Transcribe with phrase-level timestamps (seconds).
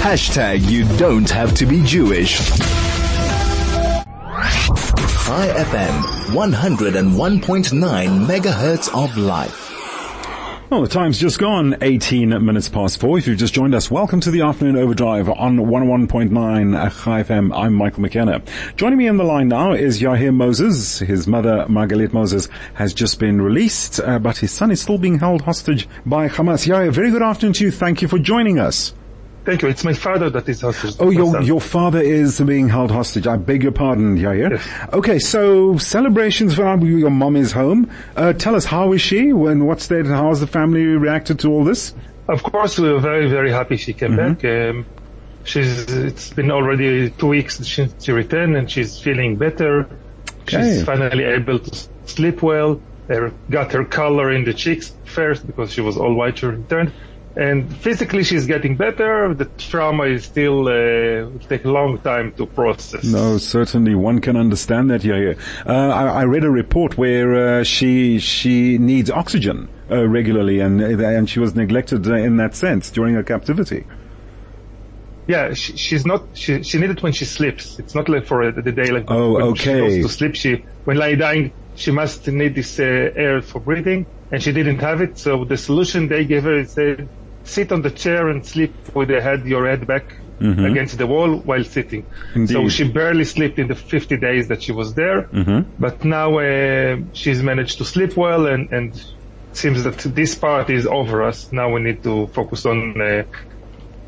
[0.00, 2.38] Hashtag you don't have to be Jewish.
[2.38, 2.66] Chai
[5.58, 6.00] FM,
[6.32, 9.70] 101.9 megahertz of life.
[10.70, 13.18] Well, the time's just gone 18 minutes past four.
[13.18, 17.54] If you've just joined us, welcome to the afternoon overdrive on 101.9 Chai FM.
[17.54, 18.40] I'm Michael McKenna.
[18.76, 21.00] Joining me on the line now is Yair Moses.
[21.00, 25.18] His mother, Margalit Moses, has just been released, uh, but his son is still being
[25.18, 26.66] held hostage by Hamas.
[26.66, 27.70] Yair, very good afternoon to you.
[27.70, 28.94] Thank you for joining us.
[29.44, 29.68] Thank you.
[29.68, 30.96] It's my father that is hostage.
[31.00, 33.26] Oh, your your father is being held hostage.
[33.26, 34.50] I beg your pardon, Yair.
[34.50, 34.68] Yes.
[34.92, 37.90] Okay, so celebrations for your mom is home.
[38.16, 39.32] Uh, tell us, how is she?
[39.32, 40.06] When what state?
[40.06, 41.94] How has the family reacted to all this?
[42.28, 44.34] Of course, we were very, very happy she came Mm-hmm.
[44.34, 44.74] back.
[44.74, 44.86] Um,
[45.44, 49.88] she's, it's been already two weeks since she returned and she's feeling better.
[50.42, 50.74] Okay.
[50.74, 52.80] She's finally able to sleep well.
[53.08, 56.58] Uh, got her color in the cheeks first because she was all white when she
[56.58, 56.92] returned.
[57.36, 59.32] And physically she's getting better.
[59.34, 63.04] The trauma is still, uh, take a long time to process.
[63.04, 65.04] No, certainly one can understand that.
[65.04, 65.34] Yeah.
[65.64, 70.80] Uh, I, I read a report where uh, she she needs oxygen uh, regularly, and
[70.82, 73.86] and she was neglected uh, in that sense during her captivity.
[75.28, 76.30] Yeah, she, she's not.
[76.34, 77.78] She she need it when she sleeps.
[77.78, 78.90] It's not like for uh, the day.
[78.90, 79.88] Like Oh, when okay.
[79.90, 80.34] She goes to sleep.
[80.34, 82.82] She when lying dying, she must need this uh,
[83.14, 85.18] air for breathing, and she didn't have it.
[85.18, 86.96] So the solution they gave her is uh,
[87.50, 90.06] sit on the chair and sleep with the head your head back
[90.40, 92.02] against the wall while sitting.
[92.02, 92.40] So Mm-hmm.
[92.40, 92.56] Indeed.
[92.56, 92.68] Mm-hmm.
[92.68, 95.28] she barely slept in the 50 days that she was there.
[95.78, 98.88] But now uh, she's managed to sleep well, and and
[99.52, 101.38] seems that this part is over us.
[101.52, 102.78] Now we need to focus on.
[103.00, 103.24] Uh,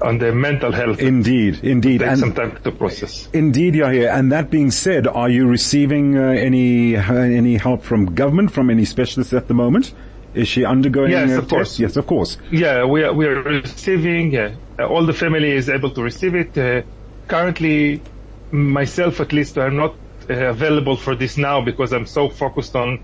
[0.00, 3.28] on the mental health Indeed, indeed, take and some time to process.
[3.32, 4.08] indeed, Yair.
[4.16, 8.70] And that being said, are you receiving uh, any uh, any help from government, from
[8.70, 9.92] any specialists at the moment?
[10.38, 11.10] Is she undergoing?
[11.10, 11.78] Yes, of course.
[11.80, 12.38] Yes, of course.
[12.50, 16.34] Yeah, we are, we are receiving, yeah, uh, all the family is able to receive
[16.36, 16.56] it.
[16.56, 16.82] Uh,
[17.26, 18.06] currently,
[18.52, 19.98] myself at least, I'm not
[20.30, 23.00] uh, available for this now because I'm so focused on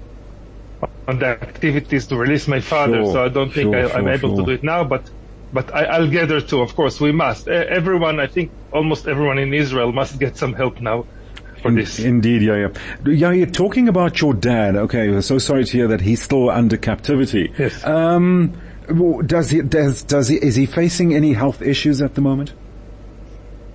[1.08, 3.02] on the activities to release my father.
[3.04, 5.10] Sure, so I don't think sure, I, I'm sure, able to do it now, but
[5.52, 6.60] but I, I'll gather too.
[6.62, 7.48] Of course, we must.
[7.48, 11.08] Uh, everyone, I think, almost everyone in Israel must get some help now
[11.64, 11.98] for this.
[11.98, 12.68] Indeed, yeah, yeah.
[13.06, 14.76] Yeah, you're talking about your dad.
[14.76, 17.52] Okay, we're so sorry to hear that he's still under captivity.
[17.58, 17.84] Yes.
[17.84, 18.56] Um,
[19.26, 22.52] does he, does, does he, is he facing any health issues at the moment?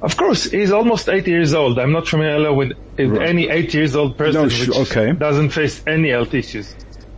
[0.02, 1.78] Of course, he's almost eight years old.
[1.78, 3.28] I'm not familiar with, with Right.
[3.30, 5.12] any eight years old person No, sh- which okay.
[5.14, 6.74] doesn't face any health issues.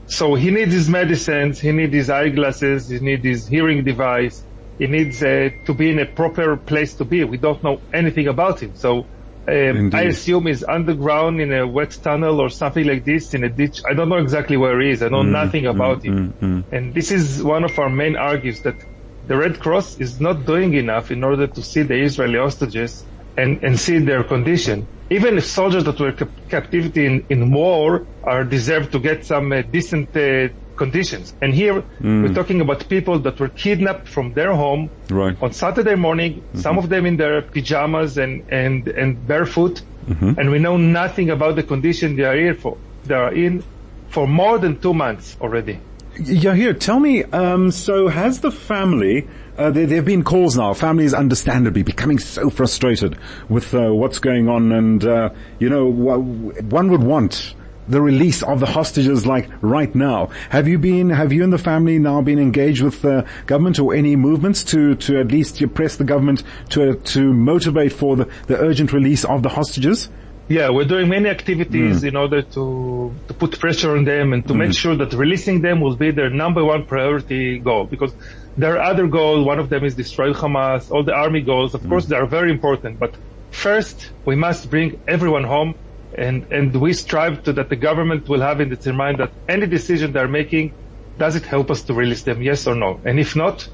[0.08, 4.44] So he needs his medicines, he needs his eyeglasses, he needs his hearing device,
[4.80, 7.24] he needs uh, to be in a proper place to be.
[7.24, 8.72] We don't know anything about him.
[8.76, 9.06] So
[9.48, 13.50] um, I assume he's underground in a wet tunnel or something like this in a
[13.50, 13.82] ditch.
[13.90, 15.02] I don't know exactly where he is.
[15.02, 16.36] I know Mm, nothing about him.
[16.72, 18.76] And this is one of our main arguments that
[19.24, 23.64] the Red Cross is not doing enough in order to see the Israeli hostages and,
[23.64, 24.88] and see their condition.
[25.10, 29.52] Even if soldiers that were cap- captivity in, in war are deserved to get some
[29.52, 30.50] uh, decent uh,
[30.84, 31.26] conditions.
[31.42, 35.36] And here we're talking about people that were kidnapped from their home Right.
[35.46, 36.32] on Saturday morning,
[36.66, 39.76] some of them in their pajamas and, and, and barefoot,
[40.40, 42.74] and we know nothing about the condition they are here for.
[43.08, 43.64] They are in
[44.10, 45.76] for more than two months already.
[46.20, 49.16] Yeah, here, tell me, um, so has the family,
[49.58, 54.20] uh, there, there have been calls now, families understandably becoming so frustrated with uh, what's
[54.20, 57.56] going on and, uh, you know, one would want
[57.92, 60.30] the release of the hostages like right now.
[60.50, 63.94] Have you been, have you and the family now been engaged with the government or
[63.94, 68.58] any movements to, to at least press the government to, to motivate for the, the
[68.58, 70.10] urgent release of the hostages?
[70.48, 72.08] Yeah, we're doing many activities hmm.
[72.08, 74.82] in order to, to put pressure on them and to make hmm.
[74.84, 77.86] sure that releasing them will be their number one priority goal.
[77.86, 78.14] Because
[78.58, 79.46] there are other goals.
[79.46, 80.92] One of them is destroy Hamas.
[80.92, 81.90] All the army goals, of hmm.
[81.90, 83.00] course, they are very important.
[83.00, 83.16] But
[83.52, 85.76] first, we must bring everyone home.
[86.18, 89.68] And, and we strive to that the government will have in its mind that any
[89.68, 90.76] decision they're making,
[91.18, 92.42] does it help us to release them?
[92.42, 93.02] Yes or no?
[93.06, 93.68] And if not,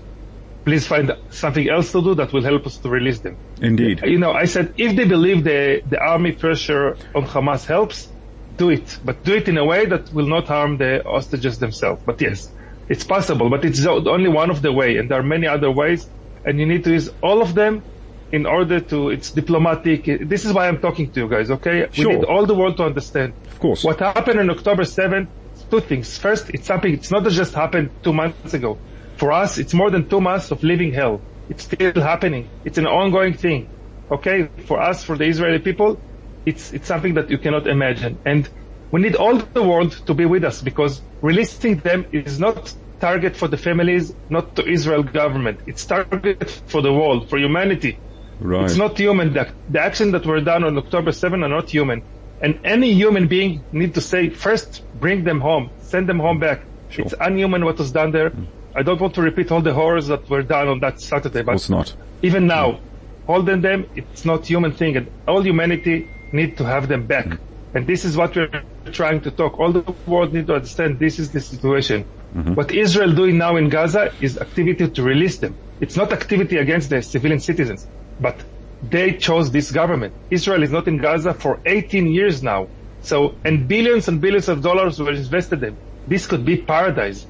[0.68, 4.02] please find something else to do that will help us to release them Indeed.
[4.04, 8.14] you know, I said if they believe the the army pressure on Hamas helps,
[8.54, 12.02] do it, but do it in a way that will not harm the hostages themselves.
[12.06, 12.52] But yes,
[12.90, 16.10] it's possible, but it's only one of the way, and there are many other ways,
[16.44, 17.86] and you need to use all of them
[18.32, 19.10] in order to.
[19.10, 20.06] It's diplomatic.
[20.28, 21.50] This is why I'm talking to you guys.
[21.52, 22.10] Okay, Sure.
[22.10, 23.34] we need all the world to understand.
[23.52, 23.84] Of course.
[23.84, 25.30] What happened on October 7th?
[25.72, 26.18] Two things.
[26.18, 26.94] First, it's something.
[26.94, 28.82] It's not just happened two months ago.
[29.18, 31.26] For us, it's more than two months of living hell.
[31.50, 32.52] It's still happening.
[32.64, 33.70] It's an ongoing thing.
[34.12, 36.02] Okay, for us, for the Israeli people,
[36.46, 38.50] it's it's something that you cannot imagine, and
[38.92, 43.36] we need all the world to be with us because releasing them is not target
[43.36, 45.60] for the families, not to Israel government.
[45.66, 48.02] It's target for the world, for humanity.
[48.40, 48.66] Right.
[48.66, 49.34] It's not human.
[49.34, 52.04] The, the actions that were done on October 7 are not human.
[52.40, 56.62] And any human being need to say, first, bring them home, send them home back.
[56.90, 57.06] Sure.
[57.06, 58.30] It's unhuman what was done there.
[58.30, 58.48] Mm.
[58.76, 61.54] I don't want to repeat all the horrors that were done on that Saturday, but
[61.54, 61.96] course not.
[62.22, 62.48] even mm.
[62.48, 62.80] now,
[63.26, 67.26] holding them, it's not human thing, and all humanity need to have them back.
[67.26, 67.40] Mm.
[67.74, 69.60] And this is what we're trying to talk.
[69.60, 72.06] All the world need to understand this is the situation.
[72.36, 72.54] Mm-hmm.
[72.54, 75.56] What Israel doing now in Gaza is activity to release them.
[75.80, 77.88] It's not activity against the civilian citizens,
[78.20, 78.44] but
[78.82, 80.14] they chose this government.
[80.30, 82.70] Israel is not in Gaza for 18 years now.
[83.02, 85.78] So, and billions and billions of dollars were invested in.
[86.06, 87.28] This could be paradise.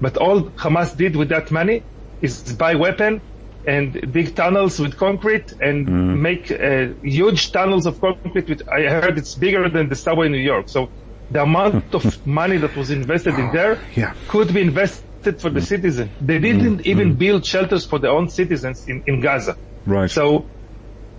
[0.00, 1.84] But all Hamas did with that money
[2.20, 3.20] is buy weapon
[3.66, 6.22] and big tunnels with concrete and hmm.
[6.22, 8.48] make uh, huge tunnels of concrete.
[8.48, 10.68] Which I heard it's bigger than the subway in New York.
[10.68, 10.92] So
[11.30, 14.14] the amount of money that was invested in there Yeah.
[14.28, 15.66] could be invested for the hmm.
[15.66, 16.10] citizen.
[16.20, 16.90] They didn't hmm.
[16.92, 19.56] even build shelters for their own citizens in, in Gaza.
[19.86, 20.10] Right.
[20.10, 20.46] So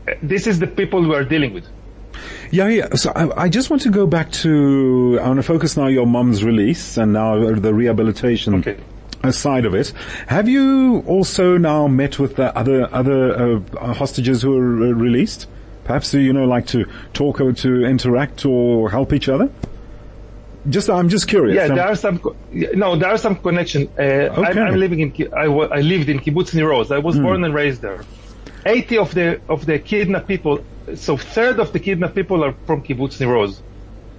[0.07, 1.65] uh, this is the people we are dealing with.
[2.51, 2.95] Yeah, yeah.
[2.95, 6.05] So I, I just want to go back to, I want to focus now your
[6.07, 8.77] mom's release and now the rehabilitation Okay.
[9.23, 9.93] uh, side of it.
[10.27, 15.47] Have you also now met with the other, other uh, hostages who were uh, released?
[15.83, 19.49] Perhaps, you know, like to talk or to interact or help each other?
[20.69, 21.55] Just, I'm just curious.
[21.55, 22.21] Yeah, Um, there are some.
[22.51, 23.89] No, there are some connection.
[23.97, 24.59] Uh, I'm, Okay.
[24.59, 25.33] I'm living in.
[25.33, 26.91] I, I lived in Kibbutz Nir Oz.
[26.91, 27.23] I was Hmm.
[27.23, 28.01] born and raised there.
[28.65, 30.67] Eighty of the of the kidnapped people.
[30.95, 33.63] So third of the kidnapped people are from Kibbutz Nir Oz.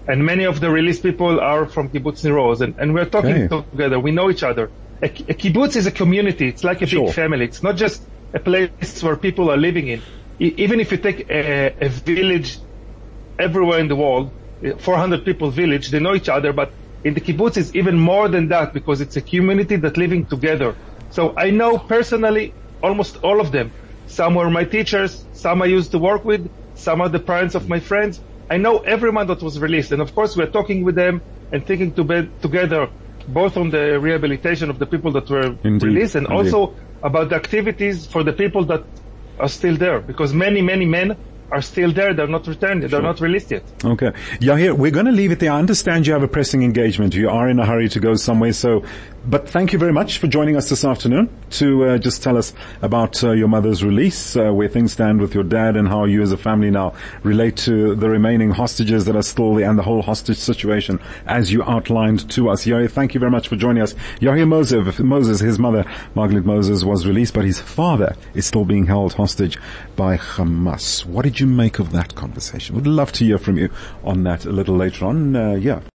[0.07, 3.45] and many of the released people are from Kibbutz Nir Oz, and, and we're talking
[3.45, 3.49] Okay.
[3.73, 4.01] together.
[4.01, 4.73] We know each other.
[5.03, 6.49] A, a kibbutz is a community.
[6.49, 7.07] It's like a Sure.
[7.07, 7.47] big family.
[7.47, 10.05] It's not just a place where people are living in.
[10.41, 12.59] E- even if you take a, a village
[13.39, 14.33] everywhere in the world,
[14.67, 16.73] uh, 400 people village, they know each other, but
[17.05, 20.77] in the kibbutz it's even more than that because it's a community that living together.
[21.09, 23.75] So I know personally almost all of them.
[24.11, 27.69] Some were my teachers, some I used to work with, some are the parents of
[27.69, 28.21] my friends.
[28.51, 31.23] I know everyone that was released, and of course we're talking with them
[31.53, 32.89] and thinking to be together,
[33.29, 36.39] both on the rehabilitation of the people that were Indeed, released and indeed.
[36.55, 36.75] also
[37.05, 38.83] about the activities for the people that
[39.39, 41.17] are still there, because many, many men
[41.53, 42.15] are still there.
[42.15, 42.83] They're not returned.
[42.85, 43.65] They're not released yet.
[43.85, 44.11] Okay.
[44.41, 45.53] Yair, we're going to leave it there.
[45.53, 47.15] I understand you have a pressing engagement.
[47.15, 48.53] You are in a hurry to go somewhere.
[48.53, 48.85] So,
[49.25, 52.55] but thank you very much for joining us this afternoon to uh, just tell us
[52.81, 56.23] about uh, your mother's release, uh, where things stand with your dad and how you
[56.23, 59.83] as a family now relate to the remaining hostages that are still there and the
[59.83, 62.65] whole hostage situation as you outlined to us.
[62.65, 63.95] Yair, thank you very much for joining us.
[64.21, 65.85] Yair Moses, Moses, his mother,
[66.15, 69.59] Margaret Moses, was released, but his father is still being held hostage
[69.97, 71.05] by Hamas.
[71.05, 72.75] What did you make of that conversation?
[72.77, 73.71] Would love to hear from you
[74.03, 75.37] on that a little later on.
[75.37, 75.81] Uh, yeah.